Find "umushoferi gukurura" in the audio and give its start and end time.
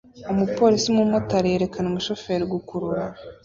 1.89-3.03